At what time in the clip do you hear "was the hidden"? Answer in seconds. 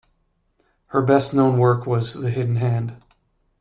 1.85-2.55